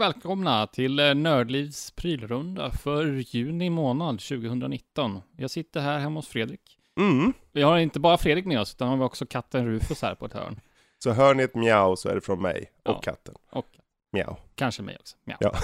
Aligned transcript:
och 0.00 0.04
välkomna 0.06 0.66
till 0.66 0.98
eh, 0.98 1.14
Nördlivs 1.14 1.90
prylrunda 1.90 2.70
för 2.70 3.06
juni 3.06 3.70
månad 3.70 4.20
2019. 4.20 5.20
Jag 5.36 5.50
sitter 5.50 5.80
här 5.80 5.98
hemma 5.98 6.18
hos 6.18 6.28
Fredrik. 6.28 6.60
Mm. 7.00 7.32
Vi 7.52 7.62
har 7.62 7.78
inte 7.78 8.00
bara 8.00 8.18
Fredrik 8.18 8.44
med 8.44 8.60
oss, 8.60 8.74
utan 8.74 8.88
har 8.88 8.96
vi 8.96 9.02
också 9.02 9.26
katten 9.26 9.66
Rufus 9.66 10.02
här 10.02 10.14
på 10.14 10.26
ett 10.26 10.32
hörn. 10.32 10.60
Så 10.98 11.10
hör 11.10 11.34
ni 11.34 11.42
ett 11.42 11.54
mjau 11.54 11.96
så 11.96 12.08
är 12.08 12.14
det 12.14 12.20
från 12.20 12.42
mig 12.42 12.70
och 12.84 12.94
Ja. 12.94 13.00
katten. 13.00 13.34
Och 13.50 13.66
Mjau. 14.12 14.36
kanske 14.54 14.82
mig 14.82 14.96
också. 15.00 15.16
Ja. 15.24 15.36
Ja. 15.40 15.52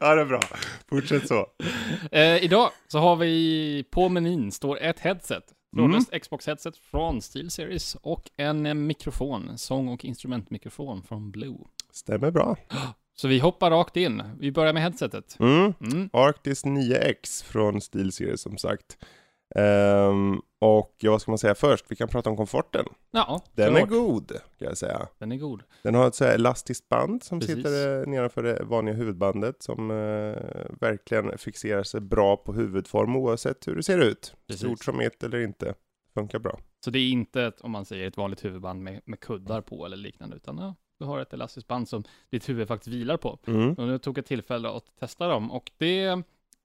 ja, 0.00 0.14
det 0.14 0.20
är 0.20 0.26
bra. 0.26 0.40
Fortsätt 0.88 1.28
så. 1.28 1.46
Eh, 2.12 2.44
idag 2.44 2.70
så 2.88 2.98
har 2.98 3.16
vi 3.16 3.84
på 3.90 4.08
menyn 4.08 4.52
står 4.52 4.78
ett 4.80 5.00
headset. 5.00 5.44
Trådlöst 5.76 6.10
Xbox-headset 6.12 6.76
från 6.76 7.22
SteelSeries 7.22 7.94
och 7.94 8.30
en 8.36 8.86
mikrofon, 8.86 9.58
sång 9.58 9.88
och 9.88 10.04
instrumentmikrofon 10.04 11.02
från 11.02 11.30
Blue. 11.30 11.58
Stämmer 11.92 12.30
bra. 12.30 12.56
Så 13.14 13.28
vi 13.28 13.38
hoppar 13.38 13.70
rakt 13.70 13.96
in. 13.96 14.22
Vi 14.38 14.52
börjar 14.52 14.72
med 14.72 14.82
headsetet. 14.82 15.36
Mm. 15.40 15.74
Mm. 15.80 16.10
Arctis 16.12 16.64
9X 16.64 17.44
från 17.44 17.80
SteelSeries 17.80 18.40
som 18.40 18.58
sagt. 18.58 18.98
Ehm, 19.54 20.40
och 20.58 20.96
ja, 20.98 21.10
vad 21.10 21.22
ska 21.22 21.30
man 21.30 21.38
säga 21.38 21.54
först? 21.54 21.84
Vi 21.88 21.96
kan 21.96 22.08
prata 22.08 22.30
om 22.30 22.36
komforten. 22.36 22.84
Ja, 23.10 23.42
Den 23.54 23.74
är 23.74 23.78
klart. 23.78 23.90
god, 23.90 24.28
kan 24.28 24.68
jag 24.68 24.78
säga. 24.78 25.08
Den 25.18 25.32
är 25.32 25.36
god. 25.36 25.62
Den 25.82 25.94
har 25.94 26.08
ett 26.08 26.14
så 26.14 26.24
här 26.24 26.34
elastiskt 26.34 26.88
band 26.88 27.22
som 27.22 27.40
Precis. 27.40 27.56
sitter 27.56 28.00
eh, 28.00 28.06
nedanför 28.06 28.42
det 28.42 28.64
vanliga 28.64 28.94
huvudbandet 28.94 29.62
som 29.62 29.90
eh, 29.90 29.96
verkligen 30.80 31.38
fixerar 31.38 31.82
sig 31.82 32.00
bra 32.00 32.36
på 32.36 32.52
huvudform 32.52 33.16
oavsett 33.16 33.68
hur 33.68 33.76
det 33.76 33.82
ser 33.82 33.98
ut. 33.98 34.34
Precis. 34.46 34.66
Stort 34.66 34.84
som 34.84 34.96
mitt 34.96 35.22
eller 35.22 35.40
inte. 35.40 35.74
Funkar 36.14 36.38
bra. 36.38 36.58
Så 36.84 36.90
det 36.90 36.98
är 36.98 37.10
inte, 37.10 37.42
ett, 37.42 37.60
om 37.60 37.70
man 37.70 37.84
säger 37.84 38.08
ett 38.08 38.16
vanligt 38.16 38.44
huvudband 38.44 38.82
med, 38.82 39.00
med 39.04 39.20
kuddar 39.20 39.60
på 39.60 39.86
eller 39.86 39.96
liknande, 39.96 40.36
utan 40.36 40.58
ja, 40.58 40.74
du 40.98 41.04
har 41.04 41.20
ett 41.20 41.32
elastiskt 41.32 41.68
band 41.68 41.88
som 41.88 42.04
ditt 42.30 42.48
huvud 42.48 42.68
faktiskt 42.68 42.94
vilar 42.96 43.16
på. 43.16 43.38
Mm. 43.46 43.74
Och 43.74 43.86
nu 43.86 43.98
tog 43.98 44.18
jag 44.18 44.26
tillfälle 44.26 44.68
att 44.68 44.96
testa 45.00 45.28
dem 45.28 45.50
och 45.50 45.70
det, 45.78 46.04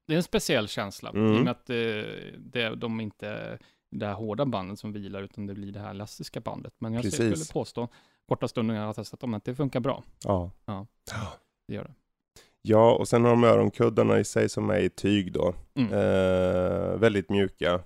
det 0.07 0.13
är 0.13 0.17
en 0.17 0.23
speciell 0.23 0.67
känsla. 0.67 1.09
Mm. 1.09 1.33
I 1.33 1.39
och 1.39 1.43
med 1.43 1.51
att 1.51 1.65
det, 1.65 2.05
det, 2.37 2.75
de 2.75 3.01
inte 3.01 3.59
det 3.99 4.05
här 4.05 4.13
hårda 4.13 4.45
bandet 4.45 4.79
som 4.79 4.93
vilar, 4.93 5.21
utan 5.21 5.47
det 5.47 5.53
blir 5.53 5.71
det 5.71 5.79
här 5.79 5.89
elastiska 5.89 6.39
bandet. 6.39 6.73
Men 6.79 6.93
jag 6.93 7.03
Precis. 7.03 7.15
skulle 7.15 7.53
påstå, 7.53 7.87
korta 8.27 8.47
stunden 8.47 8.77
jag 8.77 8.85
har 8.85 8.93
testat 8.93 9.19
dem, 9.19 9.33
att 9.33 9.45
det 9.45 9.55
funkar 9.55 9.79
bra. 9.79 10.03
Ja. 10.23 10.51
Ja. 10.65 10.87
Det 11.67 11.73
gör 11.73 11.83
det. 11.83 11.93
Ja, 12.61 12.95
och 12.95 13.07
sen 13.07 13.23
har 13.23 13.31
de 13.31 13.43
öronkuddarna 13.43 14.19
i 14.19 14.23
sig 14.23 14.49
som 14.49 14.69
är 14.69 14.79
i 14.79 14.89
tyg 14.89 15.33
då. 15.33 15.53
Mm. 15.75 15.93
Eh, 15.93 16.97
väldigt 16.97 17.29
mjuka. 17.29 17.81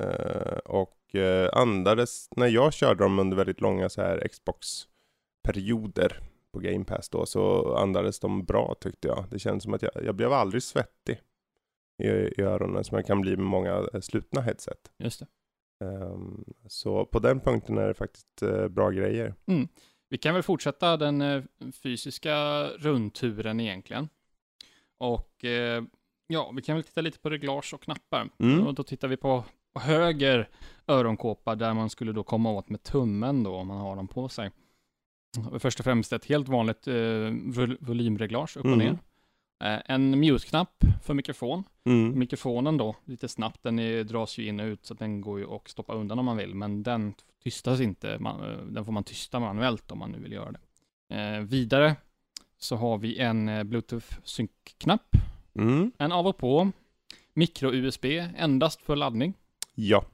Eh, 0.00 0.58
och 0.64 1.14
eh, 1.14 1.50
andades, 1.52 2.28
när 2.36 2.46
jag 2.46 2.72
körde 2.72 3.04
dem 3.04 3.18
under 3.18 3.36
väldigt 3.36 3.60
långa 3.60 3.88
så 3.88 4.02
här 4.02 4.28
Xbox-perioder 4.28 6.20
på 6.52 6.58
Game 6.58 6.84
Pass 6.84 7.08
då, 7.08 7.26
så 7.26 7.74
andades 7.76 8.20
de 8.20 8.44
bra 8.44 8.74
tyckte 8.80 9.08
jag. 9.08 9.24
Det 9.30 9.38
känns 9.38 9.62
som 9.62 9.74
att 9.74 9.82
jag, 9.82 9.92
jag 10.04 10.14
blev 10.14 10.32
aldrig 10.32 10.62
svettig 10.62 11.20
i, 12.02 12.06
i 12.06 12.42
öronen 12.42 12.84
som 12.84 12.96
jag 12.96 13.06
kan 13.06 13.20
bli 13.20 13.36
med 13.36 13.46
många 13.46 13.88
eh, 13.94 14.00
slutna 14.00 14.40
headset. 14.40 14.92
Just 14.98 15.20
det. 15.20 15.26
Ehm, 15.84 16.44
så 16.66 17.06
på 17.06 17.18
den 17.18 17.40
punkten 17.40 17.78
är 17.78 17.86
det 17.88 17.94
faktiskt 17.94 18.42
eh, 18.42 18.68
bra 18.68 18.90
grejer. 18.90 19.34
Vi 20.10 20.18
kan 20.18 20.34
väl 20.34 20.42
fortsätta 20.42 20.96
den 20.96 21.20
eh, 21.22 21.42
fysiska 21.82 22.64
rundturen 22.68 23.60
egentligen. 23.60 24.08
Och 24.98 25.44
eh, 25.44 25.82
ja, 26.26 26.52
vi 26.56 26.62
kan 26.62 26.76
väl 26.76 26.84
titta 26.84 27.00
lite 27.00 27.18
på 27.18 27.30
reglage 27.30 27.74
och 27.74 27.82
knappar. 27.82 28.28
Mm. 28.38 28.66
Och 28.66 28.74
då 28.74 28.82
tittar 28.82 29.08
vi 29.08 29.16
på, 29.16 29.44
på 29.74 29.80
höger 29.80 30.48
öronkåpa 30.86 31.54
där 31.54 31.74
man 31.74 31.90
skulle 31.90 32.12
då 32.12 32.22
komma 32.22 32.50
åt 32.52 32.68
med 32.68 32.82
tummen 32.82 33.42
då 33.42 33.54
om 33.54 33.66
man 33.66 33.78
har 33.78 33.96
dem 33.96 34.08
på 34.08 34.28
sig. 34.28 34.50
Först 35.58 35.78
och 35.78 35.84
främst 35.84 36.12
ett 36.12 36.24
helt 36.24 36.48
vanligt 36.48 36.86
vol- 36.86 37.76
volymreglage 37.80 38.56
upp 38.56 38.64
och 38.64 38.72
Mm. 38.72 38.78
ner. 38.86 38.98
Eh, 39.60 39.78
en 39.86 40.20
mute-knapp 40.20 40.84
för 41.02 41.14
mikrofon. 41.14 41.64
Mm. 41.84 42.18
Mikrofonen 42.18 42.76
då, 42.76 42.96
lite 43.04 43.28
snabbt, 43.28 43.62
den 43.62 43.78
är, 43.78 44.04
dras 44.04 44.38
ju 44.38 44.46
in 44.46 44.60
och 44.60 44.64
ut 44.66 44.86
så 44.86 44.92
att 44.94 44.98
den 44.98 45.20
går 45.20 45.38
ju 45.38 45.46
att 45.54 45.68
stoppa 45.68 45.94
undan 45.94 46.18
om 46.18 46.24
man 46.24 46.36
vill, 46.36 46.54
men 46.54 46.82
den 46.82 47.14
tystas 47.44 47.80
inte, 47.80 48.18
man, 48.18 48.50
eh, 48.50 48.58
den 48.58 48.84
får 48.84 48.92
man 48.92 49.04
tysta 49.04 49.40
manuellt 49.40 49.92
om 49.92 49.98
man 49.98 50.10
nu 50.10 50.18
vill 50.18 50.32
göra 50.32 50.52
det. 50.52 50.60
Eh, 51.16 51.40
vidare 51.40 51.96
så 52.58 52.76
har 52.76 52.98
vi 52.98 53.18
en 53.18 53.48
eh, 53.48 53.64
Bluetooth-synkknapp, 53.64 55.16
Mm. 55.54 55.92
en 55.98 56.12
av 56.12 56.26
och 56.26 56.36
på, 56.38 56.70
micro-USB, 57.34 58.04
endast 58.36 58.82
för 58.82 58.96
laddning, 58.96 59.34
Ja. 59.74 60.04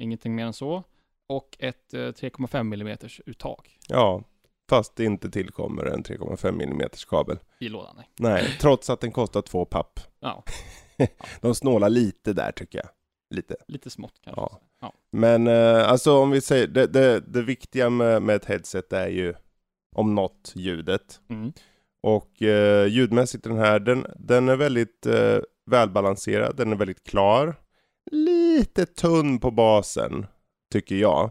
ingenting 0.00 0.34
mer 0.34 0.46
än 0.46 0.52
så, 0.52 0.82
och 1.26 1.56
ett 1.58 1.94
eh, 1.94 1.98
3,5 1.98 2.74
mm 2.74 2.98
uttag 3.26 3.78
ja, 3.88 4.22
fast 4.68 4.96
det 4.96 5.04
inte 5.04 5.30
tillkommer 5.30 5.84
en 5.84 6.02
3,5 6.02 6.62
mm 6.62 6.88
kabel. 7.10 7.38
I 7.64 7.68
lådan. 7.68 7.96
Nej. 7.96 8.06
Nej, 8.16 8.56
trots 8.60 8.90
att 8.90 9.00
den 9.00 9.12
kostar 9.12 9.42
två 9.42 9.64
papp. 9.64 10.00
Ja, 10.20 10.44
De 11.40 11.54
snålar 11.54 11.88
lite 11.88 12.32
där 12.32 12.52
tycker 12.52 12.78
jag. 12.78 12.88
Lite. 13.30 13.56
lite 13.68 13.90
smått 13.90 14.14
kanske. 14.24 14.40
Ja. 14.40 14.60
Ja. 14.80 14.92
Men 15.12 15.46
eh, 15.46 15.88
alltså 15.88 16.18
om 16.18 16.30
vi 16.30 16.40
säger, 16.40 16.66
det, 16.66 16.86
det, 16.86 17.20
det 17.20 17.42
viktiga 17.42 17.90
med, 17.90 18.22
med 18.22 18.36
ett 18.36 18.44
headset 18.44 18.92
är 18.92 19.08
ju 19.08 19.34
om 19.96 20.14
något 20.14 20.52
ljudet. 20.54 21.20
Mm. 21.30 21.52
Och 22.02 22.42
eh, 22.42 22.86
ljudmässigt 22.86 23.44
den 23.44 23.58
här, 23.58 23.80
den, 23.80 24.06
den 24.16 24.48
är 24.48 24.56
väldigt 24.56 25.06
eh, 25.06 25.38
välbalanserad, 25.66 26.56
den 26.56 26.72
är 26.72 26.76
väldigt 26.76 27.04
klar. 27.04 27.54
Lite 28.10 28.86
tunn 28.86 29.38
på 29.38 29.50
basen, 29.50 30.26
tycker 30.72 30.96
jag. 30.96 31.30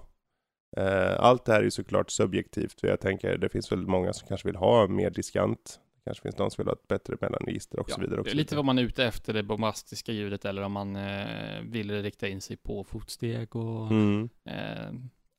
Eh, 0.77 1.19
allt 1.19 1.45
det 1.45 1.51
här 1.51 1.59
är 1.59 1.63
ju 1.63 1.71
såklart 1.71 2.11
subjektivt, 2.11 2.79
för 2.79 2.87
jag 2.87 2.99
tänker 2.99 3.37
det 3.37 3.49
finns 3.49 3.71
väl 3.71 3.87
många 3.87 4.13
som 4.13 4.27
kanske 4.27 4.47
vill 4.47 4.55
ha 4.55 4.87
mer 4.87 5.09
diskant. 5.09 5.79
Kanske 6.05 6.21
finns 6.21 6.37
någon 6.37 6.51
som 6.51 6.61
vill 6.63 6.67
ha 6.67 6.73
ett 6.73 6.87
bättre 6.87 7.15
mellanregister 7.21 7.79
och 7.79 7.89
så 7.89 8.01
vidare. 8.01 8.17
Och 8.19 8.23
det 8.23 8.29
är 8.29 8.31
så 8.31 8.37
lite 8.37 8.49
vidare. 8.51 8.57
vad 8.57 8.65
man 8.65 8.77
är 8.77 8.83
ute 8.83 9.05
efter, 9.05 9.33
det 9.33 9.43
bombastiska 9.43 10.11
ljudet, 10.11 10.45
eller 10.45 10.61
om 10.61 10.71
man 10.71 10.95
eh, 10.95 11.61
vill 11.61 12.01
rikta 12.03 12.27
in 12.27 12.41
sig 12.41 12.57
på 12.57 12.83
fotsteg 12.83 13.55
och 13.55 13.91
Mm. 13.91 14.29
eh, 14.49 14.93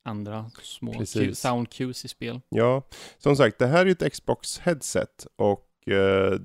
andra 0.05 0.51
små 0.61 0.93
Precis. 0.93 1.39
sound 1.39 1.69
cues 1.69 2.05
i 2.05 2.07
spel. 2.07 2.41
Ja, 2.49 2.81
som 3.17 3.35
sagt, 3.35 3.59
det 3.59 3.67
här 3.67 3.85
är 3.85 3.91
ett 4.03 4.13
Xbox 4.13 4.59
headset 4.59 5.27
och 5.35 5.87
eh, 5.87 6.39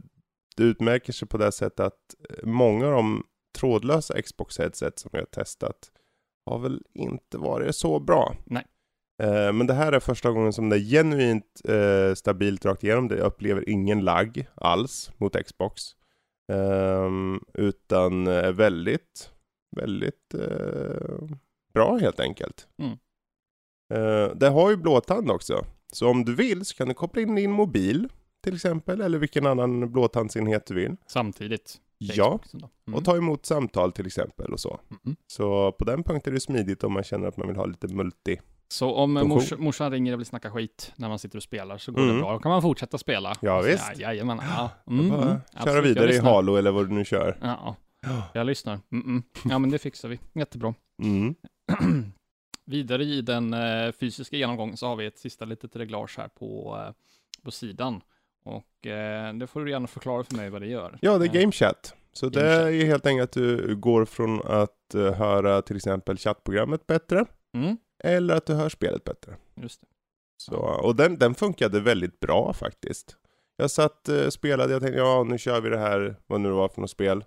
det 0.56 0.62
utmärker 0.62 1.12
sig 1.12 1.28
på 1.28 1.38
det 1.38 1.52
sättet 1.52 1.80
att 1.80 2.14
eh, 2.30 2.46
många 2.46 2.86
av 2.86 2.92
de 2.92 3.26
trådlösa 3.58 4.22
Xbox 4.22 4.58
headset 4.58 4.98
som 4.98 5.10
vi 5.12 5.18
har 5.18 5.26
testat 5.26 5.90
har 6.46 6.58
väl 6.58 6.82
inte 6.94 7.38
varit 7.38 7.76
så 7.76 7.98
bra. 8.00 8.36
Nej. 8.44 8.66
Eh, 9.20 9.52
men 9.52 9.66
det 9.66 9.74
här 9.74 9.92
är 9.92 10.00
första 10.00 10.30
gången 10.30 10.52
som 10.52 10.68
det 10.68 10.76
är 10.76 10.80
genuint 10.80 11.60
eh, 11.68 12.14
stabilt 12.14 12.64
rakt 12.64 12.84
igenom. 12.84 13.08
Det- 13.08 13.16
Jag 13.16 13.26
upplever 13.26 13.68
ingen 13.68 14.00
lagg 14.04 14.46
alls 14.54 15.10
mot 15.16 15.36
Xbox. 15.46 15.82
Ehm, 16.52 17.40
utan 17.54 18.26
eh, 18.26 18.52
väldigt, 18.52 19.30
väldigt 19.76 20.34
eh, 20.34 21.28
bra 21.74 21.96
helt 21.96 22.20
enkelt. 22.20 22.68
Mm. 22.78 22.92
Eh, 23.94 24.34
det 24.36 24.48
har 24.48 24.70
ju 24.70 24.76
blåtand 24.76 25.30
också. 25.30 25.64
Så 25.92 26.08
om 26.08 26.24
du 26.24 26.34
vill 26.34 26.64
så 26.64 26.76
kan 26.76 26.88
du 26.88 26.94
koppla 26.94 27.22
in 27.22 27.34
din 27.34 27.50
mobil 27.50 28.08
till 28.44 28.54
exempel, 28.54 29.00
eller 29.00 29.18
vilken 29.18 29.46
annan 29.46 29.92
blåtandsenhet 29.92 30.66
du 30.66 30.74
vill. 30.74 30.96
Samtidigt. 31.06 31.80
Ja. 32.16 32.40
Mm. 32.86 32.94
och 32.98 33.04
ta 33.04 33.16
emot 33.16 33.46
samtal 33.46 33.92
till 33.92 34.06
exempel 34.06 34.52
och 34.52 34.60
så. 34.60 34.80
Mm. 35.04 35.16
Så 35.26 35.72
på 35.72 35.84
den 35.84 36.02
punkten 36.02 36.30
är 36.32 36.34
det 36.34 36.40
smidigt 36.40 36.84
om 36.84 36.92
man 36.92 37.02
känner 37.02 37.28
att 37.28 37.36
man 37.36 37.46
vill 37.48 37.56
ha 37.56 37.66
lite 37.66 37.88
multi. 37.88 38.40
Så 38.72 38.94
om 38.94 39.16
eh, 39.16 39.24
mors, 39.24 39.52
morsan 39.58 39.90
ringer 39.92 40.12
och 40.12 40.18
vill 40.18 40.26
snacka 40.26 40.50
skit 40.50 40.92
när 40.96 41.08
man 41.08 41.18
sitter 41.18 41.36
och 41.36 41.42
spelar 41.42 41.78
så 41.78 41.92
går 41.92 42.02
Mm. 42.02 42.14
det 42.14 42.20
bra. 42.22 42.32
Då 42.32 42.38
kan 42.38 42.50
man 42.50 42.62
fortsätta 42.62 42.98
spela. 42.98 43.34
Ja, 43.40 43.56
Och 43.58 43.64
så, 43.64 43.70
visst. 43.70 43.84
Ja, 43.96 44.00
jajamän. 44.00 44.40
Ja. 44.56 44.70
Mm, 44.86 45.10
mm. 45.12 45.36
köra 45.64 45.80
vidare 45.80 46.14
i. 46.14 46.18
Halo 46.18 46.56
eller 46.56 46.70
vad 46.70 46.88
du 46.88 46.94
nu 46.94 47.04
kör. 47.04 47.36
Ja, 47.42 47.76
ja, 48.02 48.22
jag 48.34 48.46
lyssnar. 48.46 48.80
Mm, 48.92 49.06
mm. 49.06 49.22
Ja, 49.44 49.58
men 49.58 49.70
det 49.70 49.78
fixar 49.78 50.08
vi. 50.08 50.18
Jättebra. 50.32 50.74
Mm. 51.02 51.34
Vidare 52.64 53.04
i 53.04 53.22
den 53.22 53.54
eh, 53.54 53.92
fysiska 53.92 54.36
genomgången 54.36 54.76
så 54.76 54.86
har 54.86 54.96
vi 54.96 55.06
ett 55.06 55.18
sista 55.18 55.44
litet 55.44 55.76
reglage 55.76 56.14
här 56.18 56.28
på, 56.28 56.78
eh, 56.86 56.92
på 57.44 57.50
sidan. 57.50 58.00
Och 58.44 58.86
eh, 58.86 59.34
det 59.34 59.46
får 59.46 59.64
du 59.64 59.70
gärna 59.70 59.86
förklara 59.86 60.24
för 60.24 60.34
mig 60.36 60.50
vad 60.50 60.62
det 60.62 60.68
gör. 60.68 60.98
Ja, 61.00 61.18
det 61.18 61.24
är 61.24 61.28
Eh, 61.28 61.40
Game 61.40 61.52
Chat. 61.52 61.94
Så 62.12 62.28
det 62.28 62.40
Game 62.40 62.56
Chat. 62.56 62.66
är 62.82 62.86
helt 62.86 63.06
enkelt 63.06 63.28
att 63.30 63.32
du 63.32 63.76
går 63.76 64.04
från 64.04 64.40
att 64.46 64.94
eh, 64.94 65.12
höra 65.12 65.62
till 65.62 65.76
exempel 65.76 66.16
chattprogrammet 66.18 66.86
bättre, 66.86 67.24
Mm, 67.54 67.76
eller 68.04 68.36
att 68.36 68.46
du 68.46 68.54
hör 68.54 68.68
spelet 68.68 69.04
bättre. 69.04 69.36
just 69.54 69.80
det. 69.80 69.86
Så, 70.36 70.56
och 70.56 70.96
den, 70.96 71.18
den 71.18 71.34
funkade 71.34 71.80
väldigt 71.80 72.20
bra 72.20 72.52
faktiskt. 72.52 73.16
Jag 73.56 73.70
satt 73.70 74.08
eh, 74.08 74.28
spelade, 74.28 74.72
jag 74.72 74.82
tänkte 74.82 74.98
ja 74.98 75.24
nu 75.24 75.38
kör 75.38 75.60
vi 75.60 75.68
det 75.68 75.78
här, 75.78 76.16
vad 76.26 76.40
nu 76.40 76.48
det 76.48 76.54
var 76.54 76.68
för 76.68 76.80
något 76.80 76.90
spel. 76.90 77.24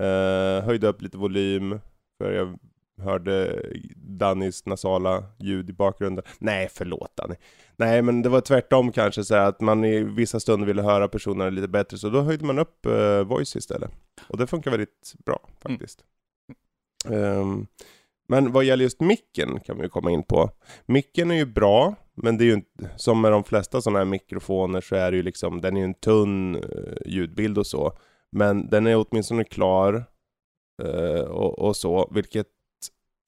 Eh, 0.00 0.64
höjde 0.64 0.88
upp 0.88 1.02
lite 1.02 1.18
volym, 1.18 1.80
för 2.18 2.32
jag 2.32 2.58
hörde 3.02 3.62
Dannys 3.96 4.66
nasala 4.66 5.24
ljud 5.38 5.70
i 5.70 5.72
bakgrunden. 5.72 6.24
Nej, 6.38 6.68
förlåt 6.72 7.16
Danny. 7.16 7.34
Nej, 7.76 8.02
men 8.02 8.22
det 8.22 8.28
var 8.28 8.40
tvärtom 8.40 8.92
kanske 8.92 9.24
så 9.24 9.34
att 9.34 9.60
man 9.60 9.84
i 9.84 10.00
vissa 10.00 10.40
stunder 10.40 10.66
ville 10.66 10.82
höra 10.82 11.08
personerna 11.08 11.50
lite 11.50 11.68
bättre, 11.68 11.98
så 11.98 12.08
då 12.08 12.20
höjde 12.20 12.44
man 12.44 12.58
upp 12.58 12.86
eh, 12.86 13.24
voice 13.24 13.56
istället. 13.56 13.90
Och 14.28 14.38
det 14.38 14.46
funkar 14.46 14.70
väldigt 14.70 15.14
bra 15.24 15.48
faktiskt. 15.62 16.04
Ehm, 17.08 17.66
Men 18.28 18.52
vad 18.52 18.64
gäller 18.64 18.82
just 18.82 19.00
micken 19.00 19.60
kan 19.60 19.78
vi 19.78 19.88
komma 19.88 20.10
in 20.10 20.22
på. 20.22 20.50
Micken 20.86 21.30
är 21.30 21.34
ju 21.34 21.46
bra, 21.46 21.94
men 22.14 22.38
det 22.38 22.44
är 22.44 22.56
ju 22.56 22.62
som 22.96 23.20
med 23.20 23.32
de 23.32 23.44
flesta 23.44 23.80
sådana 23.80 23.98
här 23.98 24.06
mikrofoner 24.06 24.80
så 24.80 24.96
är 24.96 25.10
det 25.10 25.16
ju 25.16 25.22
liksom, 25.22 25.60
den 25.60 25.76
är 25.76 25.80
ju 25.80 25.84
en 25.84 25.94
tunn 25.94 26.56
uh, 26.56 26.62
ljudbild 27.06 27.58
och 27.58 27.66
så. 27.66 27.98
Men 28.32 28.68
den 28.68 28.86
är 28.86 29.06
åtminstone 29.08 29.44
klar 29.44 30.04
uh, 30.84 31.20
och, 31.20 31.58
och, 31.58 31.76
så, 31.76 32.10
vilket 32.14 32.46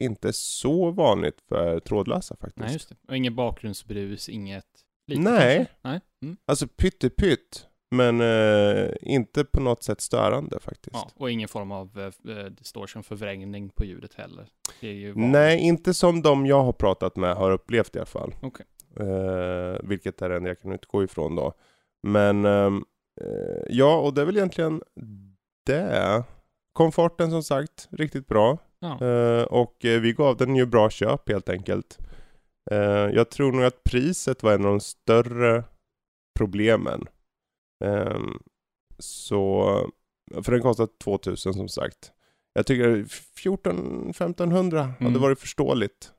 inte 0.05 0.29
är 0.29 0.33
så 0.33 0.91
vanligt 0.91 1.41
för 1.49 1.81
trådlösa 1.81 2.37
faktiskt. 2.37 2.59
Nej, 2.59 2.73
just 2.73 2.89
det. 2.89 2.97
Och 3.09 3.17
inget 3.17 3.33
bakgrundsbrus, 3.33 4.29
inget 4.29 4.67
lite 5.07 5.23
Nej. 5.23 5.57
kanske? 5.57 5.75
Nej. 5.83 6.01
Mm. 6.23 6.37
Alltså 6.47 6.67
pyttepytt, 6.67 7.67
men 7.91 8.21
uh, 8.21 8.91
inte 9.03 9.45
på 9.45 9.61
något 9.61 9.83
sätt 9.83 10.01
störande 10.01 10.61
faktiskt. 10.61 10.95
Ja, 10.97 11.11
och 11.17 11.31
ingen 11.31 11.49
form 11.49 11.73
av 11.73 12.13
uh, 12.29 12.45
distortion, 12.45 13.03
förvrängning 13.03 13.69
på 13.69 13.85
ljudet 13.85 14.15
heller. 14.15 14.47
Nej, 15.15 15.59
inte 15.59 15.95
som 15.95 16.23
de 16.23 16.47
jag 16.47 16.63
har 16.63 16.73
pratat 16.73 17.17
med 17.17 17.35
har 17.35 17.51
upplevt 17.51 17.97
i 17.97 17.99
alla 17.99 18.07
fall. 18.07 18.35
Okej. 18.43 18.67
Eh, 18.97 19.77
vilket 19.83 20.23
är 20.23 20.31
enda 20.31 20.49
jag 20.49 20.61
kan 20.61 20.73
utgå 20.73 21.05
ifrån 21.05 21.37
då. 21.37 21.53
Men 22.03 22.45
ehm, 22.45 22.85
eh, 23.21 23.63
ja, 23.69 24.01
och 24.01 24.15
det 24.15 24.21
är 24.21 24.25
väl 24.25 24.37
egentligen 24.37 24.83
det. 25.67 26.25
Komforten 26.73 27.31
som 27.31 27.43
sagt, 27.43 27.89
riktigt 27.91 28.27
bra. 28.27 28.59
Ja. 28.81 29.07
Eh, 29.07 29.43
och 29.43 29.85
eh, 29.85 30.01
vi 30.01 30.13
gav 30.13 30.37
den 30.37 30.57
ju 30.57 30.67
bra 30.67 30.91
köp 30.91 31.29
helt 31.29 31.49
enkelt. 31.49 31.99
Eh, 32.71 32.79
jag 32.89 33.31
tror 33.31 33.53
nog 33.53 33.65
att 33.65 33.85
priset 33.85 34.43
var 34.43 34.53
en 34.53 34.65
av 34.65 34.71
de 34.71 34.81
större 34.81 35.65
problemen. 36.39 37.07
Ehm, 37.85 38.39
så, 38.99 39.65
för 40.43 40.53
den 40.53 40.63
kostar 40.63 40.89
2000 41.05 41.55
som 41.55 41.69
sagt. 41.69 42.13
Jag 42.53 42.67
tycker 42.67 43.05
14 43.37 44.11
1500 44.11 44.81
hade 44.83 45.07
Mm. 45.07 45.21
varit 45.23 45.41
förståeligt. 45.41 46.13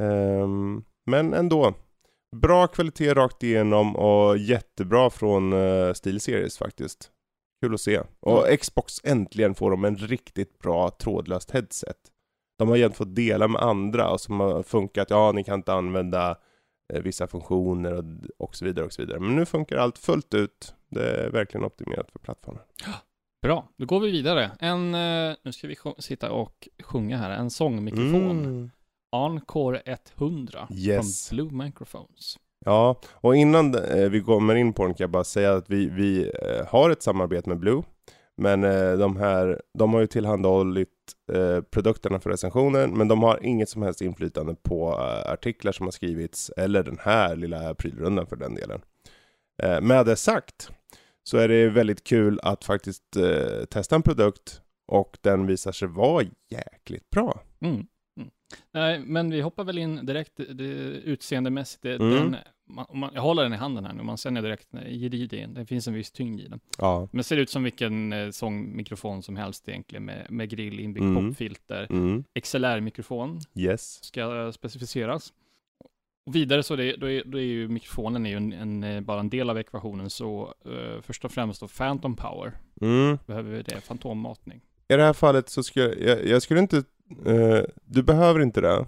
Ehm, 0.00 0.84
men 1.06 1.34
ändå. 1.34 1.74
Bra 2.36 2.66
kvalitet 2.66 3.14
rakt 3.14 3.42
igenom 3.42 3.96
och 3.96 4.38
jättebra 4.38 5.10
från 5.10 5.52
uh, 5.52 5.92
SteelSeries 5.92 6.58
faktiskt. 6.58 7.10
Kul 7.62 7.74
att 7.74 7.80
se. 7.80 8.00
Och 8.20 8.60
Xbox 8.60 8.94
äntligen 9.04 9.54
får 9.54 9.70
de 9.70 9.84
en 9.84 9.96
riktigt 9.96 10.58
bra 10.58 10.90
trådlöst 10.90 11.50
headset. 11.50 11.96
De 12.58 12.68
har 12.68 12.76
egentligen 12.76 12.96
fått 13.08 13.14
dela 13.16 13.48
med 13.48 13.62
andra 13.62 14.10
och 14.10 14.20
som 14.20 14.40
har 14.40 14.62
funkat, 14.62 15.10
ja 15.10 15.32
ni 15.32 15.44
kan 15.44 15.54
inte 15.54 15.72
använda 15.72 16.38
eh, 16.92 17.02
vissa 17.02 17.26
funktioner 17.26 17.92
och, 17.92 18.04
och 18.38 18.56
så 18.56 18.64
vidare 18.64 18.84
och 18.86 18.92
så 18.92 19.02
vidare. 19.02 19.20
Men 19.20 19.36
nu 19.36 19.46
funkar 19.46 19.76
allt 19.76 19.98
fullt 19.98 20.34
ut. 20.34 20.74
Det 20.88 21.10
är 21.10 21.30
verkligen 21.30 21.64
optimerat 21.64 22.10
för 22.10 22.18
plattformen. 22.18 22.62
Bra, 23.42 23.68
då 23.76 23.86
går 23.86 24.00
vi 24.00 24.10
vidare. 24.10 24.50
En, 24.60 24.94
eh, 24.94 25.36
nu 25.42 25.52
ska 25.52 25.66
vi 25.68 25.76
sitta 25.98 26.30
och 26.32 26.68
sjunga 26.82 27.16
här, 27.18 27.30
en 27.30 27.50
sångmikrofon. 27.50 28.30
Mm. 28.44 28.70
Encore 29.12 29.80
100 30.16 30.68
Yes. 30.70 31.28
från 31.28 31.36
Blue 31.36 31.64
Microphones. 31.64 32.36
Ja, 32.64 33.00
och 33.12 33.36
innan 33.36 33.74
eh, 33.74 34.08
vi 34.10 34.20
kommer 34.22 34.54
in 34.54 34.72
på 34.72 34.82
den 34.84 34.94
kan 34.94 35.04
jag 35.04 35.10
bara 35.10 35.24
säga 35.24 35.54
att 35.54 35.70
vi, 35.70 35.86
vi 35.90 36.30
eh, 36.42 36.66
har 36.66 36.90
ett 36.90 37.02
samarbete 37.02 37.48
med 37.48 37.58
Blue. 37.58 37.82
Men 38.36 38.60
de 38.98 39.16
här, 39.16 39.62
de 39.78 39.92
har 39.94 40.00
ju 40.00 40.06
tillhandahållit 40.06 40.88
produkterna 41.70 42.20
för 42.20 42.30
recensionen, 42.30 42.90
men 42.98 43.08
de 43.08 43.22
har 43.22 43.44
inget 43.44 43.68
som 43.68 43.82
helst 43.82 44.00
inflytande 44.00 44.54
på 44.54 44.92
artiklar 45.26 45.72
som 45.72 45.86
har 45.86 45.90
skrivits, 45.90 46.50
eller 46.56 46.82
den 46.82 46.98
här 47.00 47.36
lilla 47.36 47.74
prylrundan 47.74 48.26
för 48.26 48.36
den 48.36 48.54
delen. 48.54 48.80
Med 49.82 50.06
det 50.06 50.16
sagt, 50.16 50.70
så 51.28 51.38
är 51.38 51.48
det 51.48 51.68
väldigt 51.68 52.04
kul 52.04 52.40
att 52.42 52.64
faktiskt 52.64 53.16
eh, 53.16 53.64
testa 53.64 53.96
en 53.96 54.02
produkt 54.02 54.62
och 54.86 55.18
den 55.20 55.46
visar 55.46 55.72
sig 55.72 55.88
vara 55.88 56.24
jäkligt 56.50 57.10
bra. 57.10 57.40
Mm. 57.60 57.74
Mm. 57.74 58.30
Nej, 58.72 58.98
men 58.98 59.30
vi 59.30 59.40
hoppar 59.40 59.64
väl 59.64 59.78
in 59.78 60.06
direkt 60.06 60.32
det, 60.36 60.64
utseendemässigt. 61.04 61.82
Det, 61.82 61.94
Mm. 61.94 62.10
den, 62.14 62.36
man, 62.70 62.86
man, 62.94 63.10
jag 63.14 63.22
håller 63.22 63.42
den 63.42 63.52
i 63.52 63.56
handen 63.56 63.84
här 63.84 63.92
nu, 63.92 64.02
man 64.02 64.16
känner 64.16 64.42
direkt 64.42 64.68
gedigen. 64.88 65.54
Det 65.54 65.66
finns 65.66 65.88
en 65.88 65.94
viss 65.94 66.10
tyngd 66.12 66.40
i 66.40 66.48
den. 66.48 66.60
Ja. 66.78 67.08
Men 67.12 67.24
ser 67.24 67.36
ut 67.36 67.50
som 67.50 67.62
vilken 67.64 68.12
eh, 68.12 68.30
sångmikrofon 68.30 69.22
som 69.22 69.36
helst 69.36 69.68
egentligen 69.68 70.04
med, 70.04 70.26
med 70.30 70.48
grill, 70.50 70.80
inbyggt 70.80 71.02
Mm. 71.04 71.28
popfilter. 71.28 71.86
Mm. 71.90 72.24
XLR-mikrofon 72.40 73.40
Yes. 73.54 74.04
ska 74.04 74.44
eh, 74.44 74.50
specificeras. 74.50 75.32
Och 76.28 76.34
vidare 76.34 76.62
så 76.62 76.76
det, 76.76 76.96
då 76.96 77.10
är, 77.10 77.22
då 77.24 77.38
är 77.38 77.42
ju 77.42 77.68
mikrofonen 77.68 78.26
är 78.26 78.30
ju 78.30 78.36
en, 78.36 78.52
en, 78.52 78.84
eh, 78.84 79.00
bara 79.00 79.20
en 79.20 79.30
del 79.30 79.50
av 79.50 79.58
ekvationen, 79.58 80.10
så 80.10 80.54
eh, 80.64 81.02
först 81.02 81.24
och 81.24 81.32
främst 81.32 81.60
då 81.60 81.68
Phantom 81.68 82.16
Power. 82.16 82.52
Mm. 82.80 83.18
Behöver 83.26 83.50
vi 83.50 83.62
det? 83.62 83.80
Fantommatning. 83.80 84.60
I 84.88 84.96
det 84.96 85.02
här 85.02 85.12
fallet 85.12 85.48
så 85.48 85.62
skulle 85.62 85.94
jag, 85.94 86.26
jag 86.26 86.42
skulle 86.42 86.60
inte, 86.60 86.76
eh, 87.26 87.60
du 87.84 88.02
behöver 88.02 88.40
inte 88.40 88.60
det. 88.60 88.86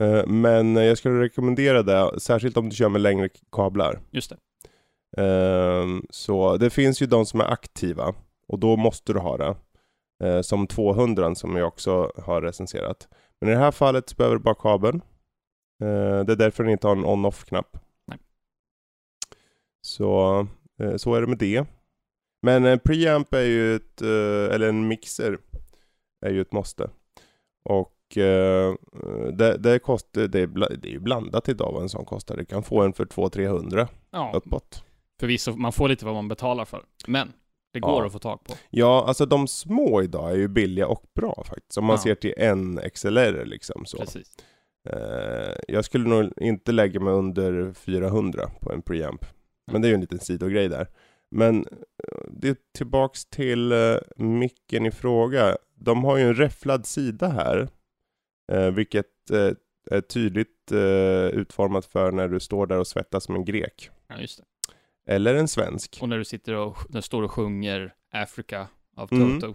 Eh, 0.00 0.26
men 0.26 0.76
jag 0.76 0.98
skulle 0.98 1.20
rekommendera 1.20 1.82
det, 1.82 2.20
särskilt 2.20 2.56
om 2.56 2.68
du 2.68 2.76
kör 2.76 2.88
med 2.88 3.00
längre 3.00 3.28
kablar. 3.52 4.00
Just 4.10 4.30
det. 4.30 5.22
Ehm, 5.22 6.06
så 6.10 6.56
det 6.56 6.70
finns 6.70 7.02
ju 7.02 7.06
de 7.06 7.26
som 7.26 7.40
är 7.40 7.52
aktiva 7.52 8.14
och 8.48 8.58
då 8.58 8.76
måste 8.76 9.12
du 9.12 9.18
ha 9.18 9.36
det. 9.36 9.54
Som 10.42 10.66
200 10.66 11.34
som 11.34 11.56
jag 11.56 11.68
också 11.68 12.12
har 12.24 12.42
recenserat. 12.42 13.08
Men 13.40 13.50
i 13.50 13.52
det 13.52 13.58
här 13.58 13.70
fallet 13.70 14.08
så 14.08 14.16
behöver 14.16 14.36
du 14.36 14.42
bara 14.42 14.54
kabeln. 14.54 15.02
Eh, 15.82 16.24
det 16.24 16.32
är 16.32 16.36
därför 16.36 16.62
den 16.64 16.72
inte 16.72 16.86
har 16.86 16.96
en 16.96 17.04
on-off-knapp. 17.04 17.76
Nej. 18.06 18.18
Så, 19.80 20.38
eh, 20.80 20.96
så 20.96 21.14
är 21.14 21.20
det 21.20 21.26
med 21.26 21.38
det. 21.38 21.64
Men 22.42 22.64
en 22.64 22.78
preamp 22.78 23.34
är 23.34 23.40
ju 23.42 23.76
ett, 23.76 24.02
eh, 24.02 24.54
eller 24.54 24.68
en 24.68 24.88
mixer, 24.88 25.38
är 26.26 26.30
ju 26.30 26.40
ett 26.40 26.52
måste. 26.52 26.90
Och 27.64 27.92
det, 29.32 29.56
det, 29.58 29.78
kostar, 29.78 30.28
det, 30.28 30.40
är, 30.40 30.46
det 30.76 30.88
är 30.88 30.92
ju 30.92 30.98
blandat 31.00 31.48
idag 31.48 31.72
vad 31.72 31.82
en 31.82 31.88
sån 31.88 32.04
kostar. 32.04 32.36
Du 32.36 32.44
kan 32.44 32.62
få 32.62 32.82
en 32.82 32.92
för 32.92 33.04
200-300 33.04 33.88
Ja, 34.10 34.32
uppåt. 34.34 34.84
förvisso, 35.20 35.56
man 35.56 35.72
får 35.72 35.88
lite 35.88 36.04
vad 36.04 36.14
man 36.14 36.28
betalar 36.28 36.64
för. 36.64 36.84
Men 37.06 37.32
det 37.72 37.80
går 37.80 38.00
Ja. 38.02 38.06
att 38.06 38.12
få 38.12 38.18
tag 38.18 38.44
på. 38.44 38.54
Ja, 38.70 39.04
alltså 39.08 39.26
de 39.26 39.48
små 39.48 40.02
idag 40.02 40.30
är 40.30 40.36
ju 40.36 40.48
billiga 40.48 40.86
och 40.86 41.04
bra 41.14 41.42
faktiskt. 41.46 41.78
Om 41.78 41.84
man 41.84 41.94
Ja. 41.96 42.02
ser 42.02 42.14
till 42.14 42.34
en 42.36 42.80
XLR 42.94 43.44
liksom 43.44 43.84
så. 43.86 43.98
Precis. 43.98 44.36
Eh, 44.92 45.54
jag 45.68 45.84
skulle 45.84 46.08
nog 46.08 46.32
inte 46.36 46.72
lägga 46.72 47.00
mig 47.00 47.12
under 47.12 47.72
400 47.72 48.50
på 48.60 48.72
en 48.72 48.82
preamp. 48.82 49.24
Men 49.72 49.82
det 49.82 49.88
är 49.88 49.90
ju 49.90 49.94
en 49.94 50.00
liten 50.00 50.20
sidogrej 50.20 50.68
där. 50.68 50.86
Men 51.30 51.58
eh, 51.58 52.30
det 52.30 52.48
är 52.48 52.56
tillbaks 52.76 53.24
till 53.24 53.72
eh, 53.72 53.96
micken 54.16 54.86
i 54.86 54.90
fråga. 54.90 55.56
De 55.74 56.04
har 56.04 56.16
ju 56.16 56.22
en 56.22 56.34
räfflad 56.34 56.86
sida 56.86 57.28
här. 57.28 57.68
Eh, 58.52 58.70
vilket 58.70 59.06
är 59.90 60.00
tydligt 60.00 60.72
utformat 61.32 61.86
för 61.86 62.12
när 62.12 62.28
du 62.28 62.40
står 62.40 62.66
där 62.66 62.78
och 62.78 62.86
svettas 62.86 63.24
som 63.24 63.34
en 63.34 63.44
grek. 63.44 63.90
Ja, 64.08 64.20
just 64.20 64.38
det. 64.38 64.44
Eller 65.12 65.34
en 65.34 65.48
svensk. 65.48 65.98
Och 66.02 66.08
när 66.08 66.18
du 66.18 66.24
sitter 66.24 66.54
och 66.54 66.76
när 66.88 66.98
du 66.98 67.02
står 67.02 67.22
och 67.22 67.30
sjunger 67.30 67.94
Africa 68.12 68.68
av 68.96 69.12
Mm. 69.12 69.40
Toto, 69.40 69.54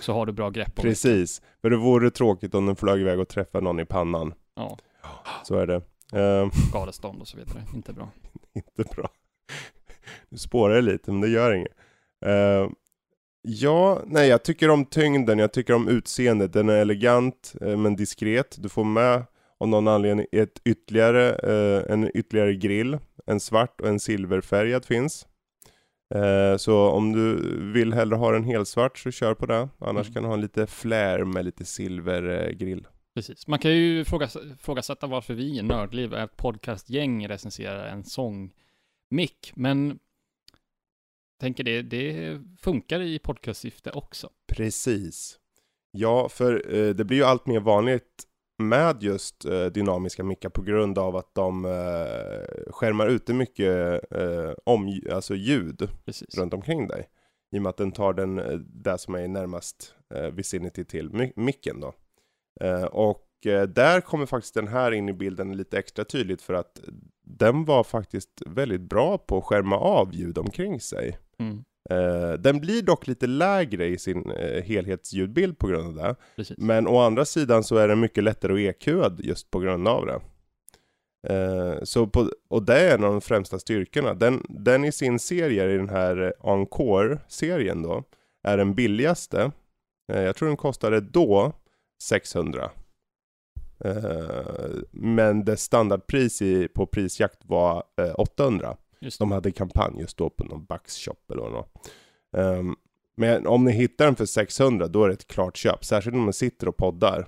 så 0.00 0.12
har 0.12 0.26
du 0.26 0.32
bra 0.32 0.50
grepp 0.50 0.68
om 0.68 0.72
det. 0.76 0.82
Precis. 0.82 1.42
För 1.60 1.70
det 1.70 1.76
vore 1.76 2.10
tråkigt 2.10 2.54
om 2.54 2.66
den 2.66 2.76
flög 2.76 3.00
iväg 3.00 3.18
och 3.20 3.28
träffade 3.28 3.64
någon 3.64 3.80
i 3.80 3.84
pannan. 3.84 4.34
Ja, 4.56 4.78
Så 5.44 5.56
är 5.56 5.66
det. 5.66 5.74
Eh, 6.20 6.50
skadestånd 6.70 7.20
och 7.20 7.28
så 7.28 7.36
vidare. 7.36 7.62
Inte 7.74 7.92
bra. 7.92 8.08
inte 8.54 8.84
bra. 8.96 9.10
Nu 10.28 10.38
spårar 10.38 10.74
det 10.74 10.80
lite, 10.80 11.12
men 11.12 11.20
det 11.20 11.28
gör 11.28 11.54
inget. 11.54 11.72
Eh, 12.26 12.68
ja, 13.42 14.02
nej, 14.06 14.28
jag 14.28 14.42
tycker 14.42 14.70
om 14.70 14.84
tyngden, 14.84 15.38
jag 15.38 15.52
tycker 15.52 15.72
om 15.74 15.88
utseendet. 15.88 16.52
Den 16.52 16.68
är 16.68 16.76
elegant, 16.76 17.54
eh, 17.60 17.76
men 17.76 17.96
diskret. 17.96 18.56
Du 18.62 18.68
får 18.68 18.84
med, 18.84 19.22
av 19.60 19.68
någon 19.68 19.88
anledning, 19.88 20.26
ett 20.32 20.60
ytterligare, 20.64 21.30
eh, 21.34 21.92
en 21.92 22.10
ytterligare 22.16 22.54
grill. 22.54 22.98
En 23.26 23.40
svart 23.40 23.80
och 23.80 23.88
en 23.88 24.00
silverfärgad 24.00 24.84
finns. 24.84 25.26
Eh, 26.14 26.56
så 26.56 26.88
om 26.88 27.12
du 27.12 27.36
vill 27.72 27.92
hellre 27.92 28.16
ha 28.16 28.32
den 28.32 28.44
helsvart 28.44 28.98
så 28.98 29.10
kör 29.10 29.34
på 29.34 29.46
det. 29.46 29.68
Annars 29.78 30.06
Mm. 30.06 30.14
kan 30.14 30.22
du 30.22 30.26
ha 30.26 30.34
en 30.34 30.40
lite 30.40 30.66
flare 30.66 31.24
med 31.24 31.44
lite 31.44 31.64
silvergrill. 31.64 32.86
Precis. 33.14 33.46
Man 33.46 33.58
kan 33.58 33.70
ju 33.72 34.02
ifrågas- 34.04 34.52
ifrågasätta 34.54 35.06
varför 35.06 35.34
vi 35.34 35.58
i 35.58 35.62
Nördliv 35.62 36.14
är 36.14 36.24
ett 36.24 36.36
podcastgäng 36.36 37.28
recenserar 37.28 37.86
en 37.86 38.04
sångmick, 38.04 39.52
men 39.54 39.98
tänker 41.40 41.64
det, 41.64 41.82
det 41.82 42.40
funkar 42.60 43.00
i 43.00 43.18
podcastsyfte 43.18 43.90
också. 43.90 44.30
Precis. 44.46 45.38
Ja, 45.90 46.28
för 46.28 46.74
eh, 46.76 46.94
det 46.94 47.04
blir 47.04 47.16
ju 47.18 47.24
allt 47.24 47.46
mer 47.46 47.60
vanligt 47.60 48.24
med 48.58 49.02
just 49.02 49.44
eh, 49.44 49.66
dynamiska 49.66 50.24
mickar 50.24 50.48
på 50.48 50.62
grund 50.62 50.98
av 50.98 51.16
att 51.16 51.34
de 51.34 51.64
eh, 51.64 52.72
skärmar 52.72 53.06
ute 53.08 53.34
mycket 53.34 54.00
eh, 54.12 54.52
om, 54.64 55.00
alltså 55.12 55.34
ljud 55.34 55.88
Precis. 56.04 56.38
runt 56.38 56.54
omkring 56.54 56.88
dig. 56.88 57.08
I 57.54 57.58
och 57.58 57.62
med 57.62 57.70
att 57.70 57.76
den 57.76 57.92
tar 57.92 58.12
den 58.14 58.38
eh, 58.38 58.58
där 58.58 58.96
som 58.96 59.14
är 59.14 59.28
närmast 59.28 59.94
eh, 60.14 60.26
vicinity 60.26 60.84
till 60.84 61.10
mi- 61.10 61.32
micken 61.36 61.80
då. 61.80 61.94
Eh, 62.60 62.84
och 62.84 63.46
eh, 63.46 63.62
där 63.62 64.00
kommer 64.00 64.26
faktiskt 64.26 64.54
den 64.54 64.68
här 64.68 64.92
in 64.92 65.08
i 65.08 65.12
bilden 65.12 65.56
lite 65.56 65.78
extra 65.78 66.04
tydligt 66.04 66.42
för 66.42 66.54
att 66.54 66.80
den 67.24 67.64
var 67.64 67.84
faktiskt 67.84 68.42
väldigt 68.46 68.80
bra 68.80 69.18
på 69.18 69.38
att 69.38 69.44
skärma 69.44 69.78
av 69.78 70.14
ljud 70.14 70.38
omkring 70.38 70.80
sig. 70.80 71.18
Mm. 71.38 71.64
Eh, 71.90 72.32
den 72.32 72.60
blir 72.60 72.82
dock 72.82 73.06
lite 73.06 73.26
lägre 73.26 73.86
i 73.86 73.98
sin 73.98 74.32
helhetsljudbild 74.64 75.58
på 75.58 75.66
grund 75.66 75.86
av 75.86 75.94
det. 75.94 76.16
Precis. 76.36 76.58
Men 76.58 76.86
å 76.86 76.98
andra 76.98 77.24
sidan 77.24 77.64
så 77.64 77.76
är 77.76 77.88
den 77.88 78.00
mycket 78.00 78.24
lättare 78.24 78.52
att 78.52 78.76
EQad 78.76 79.20
just 79.20 79.50
på 79.50 79.58
grund 79.58 79.88
av 79.88 80.06
det. 80.06 80.20
Så 81.82 82.06
på, 82.06 82.30
och 82.48 82.62
det 82.62 82.80
är 82.80 82.94
en 82.94 83.04
av 83.04 83.12
de 83.12 83.20
främsta 83.20 83.58
styrkorna. 83.58 84.14
Den, 84.14 84.46
den 84.48 84.84
i 84.84 84.92
sin 84.92 85.18
serie, 85.18 85.70
i 85.70 85.76
den 85.76 85.88
här 85.88 86.34
Encore-serien 86.40 87.82
då, 87.82 88.04
är 88.42 88.56
den 88.56 88.74
billigaste. 88.74 89.50
Jag 90.06 90.36
tror 90.36 90.48
den 90.48 90.56
kostade 90.56 91.00
då 91.00 91.52
600. 92.04 92.70
Eh, 93.84 94.70
men 94.90 95.44
det 95.44 95.56
standardpris 95.56 96.42
i, 96.42 96.68
på 96.68 96.86
prisjakt 96.86 97.38
var 97.44 97.84
eh, 98.00 98.14
800. 98.14 98.76
Just 99.00 99.18
De 99.18 99.32
hade 99.32 99.52
kampanj 99.52 100.00
just 100.00 100.16
då 100.16 100.30
på 100.30 100.44
någon 100.44 100.66
Bucks-shop 100.66 101.32
eller 101.32 101.50
något. 101.50 101.72
Um, 102.36 102.76
men 103.16 103.46
om 103.46 103.64
ni 103.64 103.72
hittar 103.72 104.04
den 104.04 104.16
för 104.16 104.26
600, 104.26 104.88
då 104.88 105.04
är 105.04 105.08
det 105.08 105.14
ett 105.14 105.26
klart 105.26 105.56
köp. 105.56 105.84
Särskilt 105.84 106.14
om 106.16 106.22
man 106.22 106.32
sitter 106.32 106.68
och 106.68 106.76
poddar. 106.76 107.26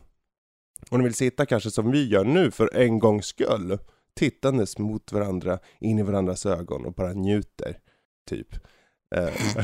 Och 0.91 0.99
ni 0.99 1.05
vill 1.05 1.15
sitta 1.15 1.47
kanske 1.47 1.71
som 1.71 1.91
vi 1.91 2.09
gör 2.09 2.25
nu, 2.25 2.51
för 2.51 2.77
en 2.77 2.99
gångs 2.99 3.27
skull. 3.27 3.79
Tittandes 4.15 4.79
mot 4.79 5.13
varandra, 5.13 5.59
in 5.81 5.99
i 5.99 6.03
varandras 6.03 6.47
ögon 6.47 6.85
och 6.87 6.93
bara 6.93 7.13
njuter. 7.13 7.79
Typ. 8.29 8.55
Eh, 9.15 9.29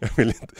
jag 0.00 0.16
vill 0.16 0.28
inte... 0.28 0.54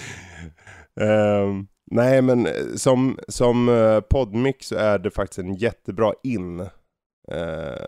Ehm, 1.01 1.67
nej 1.95 2.23
men 2.23 2.47
eh, 2.47 2.53
som, 2.77 3.19
som 3.29 3.69
eh, 3.69 4.01
poddmick 4.01 4.63
så 4.63 4.77
är 4.77 4.99
det 4.99 5.11
faktiskt 5.11 5.39
en 5.39 5.55
jättebra 5.55 6.13
in. 6.23 6.61
Eh, 6.61 6.67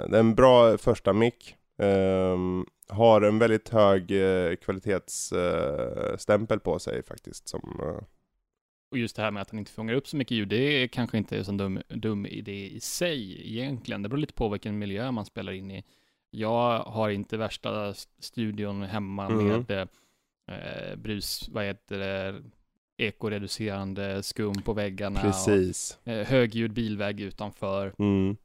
det 0.08 0.16
är 0.16 0.20
en 0.20 0.34
bra 0.34 0.78
första 0.78 1.12
mick. 1.12 1.56
Ehm, 1.78 2.66
har 2.88 3.22
en 3.22 3.38
väldigt 3.38 3.68
hög 3.68 4.10
eh, 4.10 4.56
kvalitetsstämpel 4.56 6.60
på 6.60 6.78
sig 6.78 7.02
faktiskt. 7.02 7.48
Som, 7.48 7.80
Och 8.90 8.98
just 8.98 9.16
det 9.16 9.22
här 9.22 9.30
med 9.30 9.42
att 9.42 9.48
den 9.48 9.58
inte 9.58 9.72
fångar 9.72 9.94
upp 9.94 10.08
så 10.08 10.16
mycket 10.16 10.36
ljud, 10.36 10.48
det 10.48 10.56
är 10.82 10.86
kanske 10.88 11.18
inte 11.18 11.38
en 11.38 11.44
sån 11.44 11.56
dum, 11.56 11.80
dum 11.88 12.26
idé 12.26 12.66
i 12.68 12.80
sig 12.80 13.48
egentligen. 13.52 14.02
Det 14.02 14.08
beror 14.08 14.20
lite 14.20 14.34
på 14.34 14.48
vilken 14.48 14.78
miljö 14.78 15.10
man 15.10 15.24
spelar 15.24 15.52
in 15.52 15.70
i. 15.70 15.84
Jag 16.30 16.78
har 16.78 17.10
inte 17.10 17.36
värsta 17.36 17.94
studion 18.18 18.82
hemma 18.82 19.26
Mm. 19.26 19.64
med 19.68 19.88
eh, 20.50 20.96
brus, 20.96 21.48
vad 21.52 21.64
heter 21.64 21.98
det, 21.98 22.42
ekoreducerande 22.96 24.22
skum 24.22 24.54
på 24.62 24.72
väggarna 24.72 25.20
precis. 25.20 25.98
och 26.04 26.12
eh, 26.12 26.26
högljudd 26.26 26.72
bilväg 26.72 27.20
utanför. 27.20 27.92
Mm. 27.98 28.36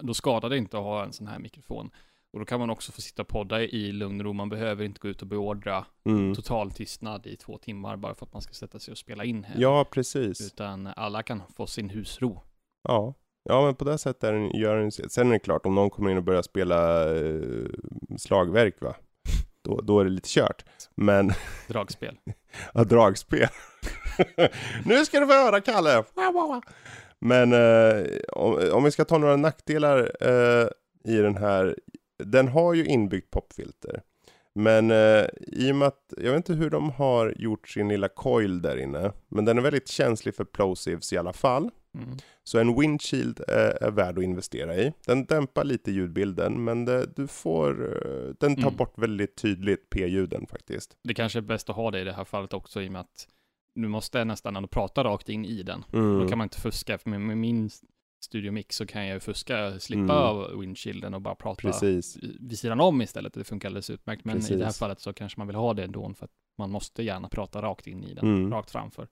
Då 0.00 0.14
skadar 0.14 0.48
det 0.48 0.56
inte 0.56 0.78
att 0.78 0.84
ha 0.84 1.04
en 1.04 1.12
sån 1.12 1.26
här 1.26 1.38
mikrofon. 1.38 1.90
Och 2.32 2.38
då 2.38 2.44
kan 2.44 2.60
man 2.60 2.70
också 2.70 2.92
få 2.92 3.00
sitta 3.00 3.22
och 3.22 3.28
podda 3.28 3.62
i 3.62 3.92
lugn 3.92 4.20
och 4.20 4.24
ro. 4.24 4.32
Man 4.32 4.48
behöver 4.48 4.84
inte 4.84 5.00
gå 5.00 5.08
ut 5.08 5.22
och 5.22 5.28
beordra 5.28 5.86
Mm. 6.04 6.34
total 6.34 6.70
tystnad 6.70 7.26
i 7.26 7.36
två 7.36 7.58
timmar 7.58 7.96
bara 7.96 8.14
för 8.14 8.26
att 8.26 8.32
man 8.32 8.42
ska 8.42 8.52
sätta 8.52 8.78
sig 8.78 8.92
och 8.92 8.98
spela 8.98 9.24
in 9.24 9.44
här. 9.44 9.54
Ja, 9.58 9.86
precis. 9.90 10.40
Utan 10.40 10.86
alla 10.86 11.22
kan 11.22 11.42
få 11.56 11.66
sin 11.66 11.90
husro. 11.90 12.42
Ja. 12.88 13.14
ja, 13.44 13.64
men 13.64 13.74
på 13.74 13.84
det 13.84 13.98
sättet 13.98 14.24
är 14.24 14.32
den, 14.32 14.50
gör 14.50 14.76
den 14.76 14.92
Sen 14.92 15.28
är 15.28 15.32
det 15.32 15.38
klart, 15.38 15.66
om 15.66 15.74
någon 15.74 15.90
kommer 15.90 16.10
in 16.10 16.16
och 16.16 16.22
börjar 16.22 16.42
spela 16.42 17.10
eh, 17.16 17.66
slagverk 18.18 18.80
va, 18.80 18.94
då, 19.64 19.80
då 19.80 20.00
är 20.00 20.04
det 20.04 20.10
lite 20.10 20.28
kört. 20.28 20.64
Men, 20.94 21.32
Dragspel. 21.68 22.16
ja, 22.74 22.84
dragspel. 22.84 23.48
nu 24.84 25.04
ska 25.04 25.20
du 25.20 25.26
få 25.26 25.32
höra 25.32 25.60
Kalle! 25.60 26.04
Men 27.18 27.52
eh, 27.52 28.06
om, 28.32 28.70
om 28.72 28.84
vi 28.84 28.90
ska 28.90 29.04
ta 29.04 29.18
några 29.18 29.36
nackdelar 29.36 30.10
eh, 30.20 30.68
i 31.04 31.16
den 31.16 31.36
här, 31.36 31.76
den 32.24 32.48
har 32.48 32.74
ju 32.74 32.86
inbyggt 32.86 33.30
popfilter. 33.30 34.02
Men 34.62 34.90
eh, 34.90 35.26
i 35.46 35.72
och 35.72 35.76
med 35.76 35.88
att, 35.88 36.12
jag 36.16 36.30
vet 36.30 36.36
inte 36.36 36.52
hur 36.52 36.70
de 36.70 36.90
har 36.90 37.34
gjort 37.36 37.68
sin 37.68 37.88
lilla 37.88 38.08
coil 38.08 38.62
där 38.62 38.76
inne, 38.76 39.12
men 39.28 39.44
den 39.44 39.58
är 39.58 39.62
väldigt 39.62 39.88
känslig 39.88 40.34
för 40.34 40.44
plosives 40.44 41.12
i 41.12 41.16
alla 41.18 41.32
fall. 41.32 41.70
Mm. 41.94 42.16
Så 42.44 42.58
en 42.58 42.80
windshield 42.80 43.40
är, 43.48 43.82
är 43.82 43.90
värd 43.90 44.18
att 44.18 44.24
investera 44.24 44.76
i. 44.76 44.92
Den 45.06 45.24
dämpar 45.24 45.64
lite 45.64 45.90
ljudbilden, 45.90 46.64
men 46.64 46.84
det, 46.84 47.06
du 47.16 47.26
får, 47.26 47.70
eh, 47.84 48.34
den 48.40 48.54
tar 48.56 48.62
Mm. 48.62 48.76
bort 48.76 48.98
väldigt 48.98 49.36
tydligt 49.36 49.90
p-ljuden 49.90 50.46
faktiskt. 50.46 50.96
Det 51.04 51.14
kanske 51.14 51.38
är 51.38 51.42
bäst 51.42 51.70
att 51.70 51.76
ha 51.76 51.90
det 51.90 52.00
i 52.00 52.04
det 52.04 52.12
här 52.12 52.24
fallet 52.24 52.52
också 52.52 52.82
i 52.82 52.88
och 52.88 52.92
med 52.92 53.00
att 53.00 53.28
du 53.74 53.88
måste 53.88 54.24
nästan 54.24 54.68
prata 54.68 55.04
rakt 55.04 55.28
in 55.28 55.44
i 55.44 55.62
den. 55.62 55.84
Mm. 55.92 56.20
Då 56.20 56.28
kan 56.28 56.38
man 56.38 56.44
inte 56.44 56.60
fuska, 56.60 56.98
för 56.98 57.10
med, 57.10 57.20
med 57.20 57.38
min 57.38 57.70
Studio 58.20 58.52
Mix 58.52 58.76
så 58.76 58.86
kan 58.86 59.06
jag 59.06 59.14
ju 59.14 59.20
fuska, 59.20 59.80
slippa 59.80 60.00
Mm. 60.02 60.10
av 60.16 60.58
windshielden 60.58 61.14
och 61.14 61.20
bara 61.20 61.34
prata 61.34 61.60
Precis. 61.60 62.16
vid 62.40 62.58
sidan 62.58 62.80
om 62.80 63.02
istället. 63.02 63.34
Det 63.34 63.44
funkar 63.44 63.68
alldeles 63.68 63.90
utmärkt. 63.90 64.24
Men 64.24 64.36
i 64.36 64.40
det 64.40 64.54
här 64.54 64.58
Precis. 64.64 64.78
fallet 64.78 65.00
så 65.00 65.12
kanske 65.12 65.40
man 65.40 65.46
vill 65.46 65.56
ha 65.56 65.74
det 65.74 65.84
ändå 65.84 66.14
för 66.14 66.24
att 66.24 66.30
man 66.58 66.70
måste 66.70 67.02
gärna 67.02 67.28
prata 67.28 67.62
rakt 67.62 67.86
in 67.86 68.04
i 68.04 68.14
den, 68.14 68.24
Mm. 68.34 68.52
rakt 68.52 68.70
framför. 68.70 69.08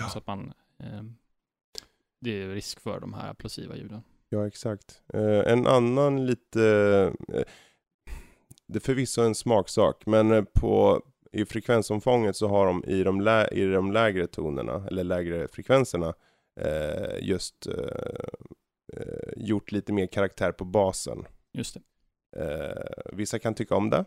Ja. 0.00 0.08
Så 0.08 0.18
att 0.18 0.26
man, 0.26 0.52
eh, 0.78 1.02
det 2.20 2.42
är 2.42 2.48
risk 2.48 2.80
för 2.80 3.00
de 3.00 3.14
här 3.14 3.34
plosiva 3.34 3.76
ljuden. 3.76 4.02
Ja, 4.28 4.46
exakt. 4.46 5.02
Eh, 5.14 5.52
en 5.52 5.66
annan 5.66 6.26
lite, 6.26 6.62
eh, 7.28 7.42
det 8.66 8.78
är 8.78 8.80
förvisso 8.80 9.22
en 9.22 9.34
smaksak, 9.34 10.06
men 10.06 10.30
eh, 10.32 10.44
på, 10.54 11.02
i 11.32 11.44
frekvensomfånget 11.44 12.36
så 12.36 12.48
har 12.48 12.66
de 12.66 12.84
i 12.84 13.02
de, 13.04 13.20
lä, 13.20 13.48
i 13.48 13.64
de 13.66 13.92
lägre 13.92 14.26
tonerna, 14.26 14.86
eller 14.90 15.04
lägre 15.04 15.48
frekvenserna, 15.48 16.14
eh, 16.60 17.18
just 17.20 17.66
eh, 17.66 17.74
eh, 18.92 19.32
gjort 19.36 19.72
lite 19.72 19.92
mer 19.92 20.06
karaktär 20.06 20.52
på 20.52 20.64
basen. 20.64 21.24
Just 21.52 21.74
det. 21.74 21.80
Eh, 22.42 23.12
vissa 23.12 23.38
kan 23.38 23.54
tycka 23.54 23.76
om 23.76 23.90
det. 23.90 24.04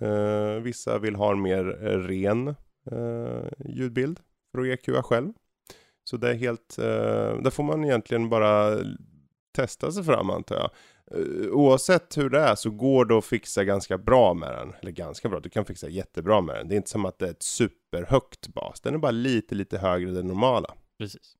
Eh, 0.00 0.62
vissa 0.62 0.98
vill 0.98 1.14
ha 1.14 1.32
en 1.32 1.42
mer 1.42 1.64
ren 2.08 2.54
ljudbild 3.64 4.20
för 4.52 4.62
att 4.62 4.66
EQa 4.66 5.02
själv. 5.02 5.32
Så 6.04 6.16
det 6.16 6.30
är 6.30 6.34
helt, 6.34 6.76
där 6.76 7.50
får 7.50 7.62
man 7.62 7.84
egentligen 7.84 8.28
bara 8.28 8.78
testa 9.56 9.92
sig 9.92 10.04
fram 10.04 10.30
antar 10.30 10.56
jag. 10.56 10.70
Oavsett 11.52 12.16
hur 12.18 12.30
det 12.30 12.40
är 12.40 12.54
så 12.54 12.70
går 12.70 13.04
det 13.04 13.18
att 13.18 13.24
fixa 13.24 13.64
ganska 13.64 13.98
bra 13.98 14.34
med 14.34 14.52
den. 14.52 14.74
Eller 14.80 14.92
ganska 14.92 15.28
bra, 15.28 15.40
du 15.40 15.48
kan 15.48 15.64
fixa 15.64 15.88
jättebra 15.88 16.40
med 16.40 16.56
den. 16.56 16.68
Det 16.68 16.74
är 16.74 16.76
inte 16.76 16.90
som 16.90 17.04
att 17.04 17.18
det 17.18 17.26
är 17.26 17.30
ett 17.30 17.42
superhögt 17.42 18.48
bas. 18.48 18.80
Den 18.80 18.94
är 18.94 18.98
bara 18.98 19.10
lite, 19.10 19.54
lite 19.54 19.78
högre 19.78 20.08
än 20.08 20.14
det 20.14 20.22
normala. 20.22 20.74
Precis. 20.98 21.36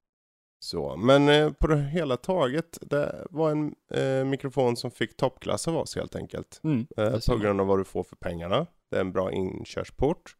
Så, 0.59 0.97
men 0.97 1.29
eh, 1.29 1.53
på 1.53 1.67
det 1.67 1.77
hela 1.83 2.17
taget, 2.17 2.79
det 2.81 3.27
var 3.31 3.51
en 3.51 3.75
eh, 3.95 4.25
mikrofon 4.25 4.77
som 4.77 4.91
fick 4.91 5.17
toppklass 5.17 5.69
av 5.69 5.77
oss 5.77 5.97
helt 5.97 6.17
enkelt. 6.17 6.61
Mm, 6.65 6.87
Eh, 6.97 7.19
på 7.29 7.37
grund 7.39 7.61
av 7.61 7.67
vad 7.67 7.79
du 7.79 7.85
får 7.85 8.03
för 8.03 8.17
pengarna. 8.17 8.67
Det 8.91 8.97
är 8.97 9.01
en 9.01 9.13
bra 9.13 9.33
inkörsport. 9.33 10.37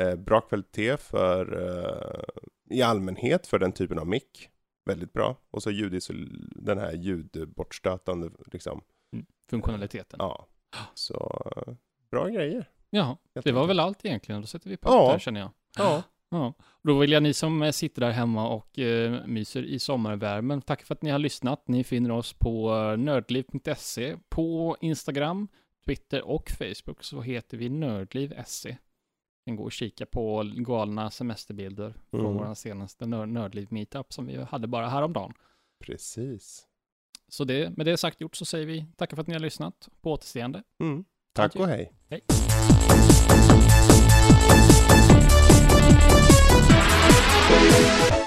Eh, 0.00 0.14
bra 0.14 0.40
kvalitet 0.40 0.96
för, 0.96 1.62
eh, 1.68 2.24
i 2.76 2.82
allmänhet 2.82 3.46
för 3.46 3.58
den 3.58 3.72
typen 3.72 3.98
av 3.98 4.06
mick. 4.06 4.48
Väldigt 4.86 5.12
bra. 5.12 5.36
Och 5.50 5.62
så 5.62 5.70
ljudisol- 5.70 6.48
den 6.56 6.78
här 6.78 6.92
ljudbortstötande 6.92 8.30
liksom. 8.52 8.80
Funktionaliteten. 9.50 10.16
Ja. 10.18 10.46
Så, 10.94 11.42
bra 12.10 12.26
grejer. 12.28 12.70
Helt 13.34 13.44
det 13.44 13.52
var 13.52 13.66
väl 13.66 13.80
allt 13.80 14.04
egentligen. 14.04 14.40
Då 14.40 14.46
sätter 14.46 14.70
vi 14.70 14.76
på 14.76 14.88
Ja. 14.88 15.12
där 15.12 15.18
känner 15.18 15.40
jag. 15.40 15.50
Ja. 15.78 16.02
Ja. 16.34 16.54
Då 16.82 16.98
vill 16.98 17.12
jag 17.12 17.22
ni 17.22 17.32
som 17.34 17.62
eh, 17.62 17.70
sitter 17.70 18.00
där 18.00 18.10
hemma 18.10 18.48
och 18.48 18.78
eh, 18.78 19.26
myser 19.26 19.62
i 19.62 19.78
sommarvärmen, 19.78 20.62
tack 20.62 20.82
för 20.82 20.94
att 20.94 21.02
ni 21.02 21.10
har 21.10 21.18
lyssnat. 21.18 21.68
Ni 21.68 21.84
finner 21.84 22.10
oss 22.10 22.32
på 22.32 22.74
eh, 22.74 22.96
nördliv.se, 22.96 24.16
på 24.28 24.76
Instagram, 24.80 25.48
Twitter 25.86 26.22
och 26.22 26.50
Facebook 26.50 27.04
så 27.04 27.20
heter 27.20 27.56
vi 27.56 27.68
nördliv.se. 27.68 28.76
Kan 29.46 29.56
gå 29.56 29.64
och 29.64 29.72
kika 29.72 30.06
på 30.06 30.50
galna 30.56 31.10
semesterbilder 31.10 31.94
från 32.10 32.20
Mm. 32.20 32.34
vår 32.48 32.54
senaste 32.54 33.06
nörd 33.06 33.28
nördliv 33.28 33.66
meetup 33.70 34.12
som 34.12 34.26
vi 34.26 34.42
hade 34.42 34.66
bara 34.66 34.88
häromdagen. 34.88 35.32
Precis. 35.84 36.66
Så 37.28 37.44
det, 37.44 37.76
med 37.76 37.86
det 37.86 37.96
sagt 37.96 38.20
gjort 38.20 38.36
så 38.36 38.44
säger 38.44 38.66
vi 38.66 38.86
tack 38.96 39.10
för 39.10 39.20
att 39.20 39.26
ni 39.26 39.32
har 39.34 39.40
lyssnat. 39.40 39.88
På 40.02 40.12
återseende. 40.12 40.62
Mm. 40.80 41.04
Tack 41.34 41.56
och 41.56 41.68
hej. 41.68 41.92
Hej. 42.10 42.20
Thank 47.54 48.18
you. 48.18 48.23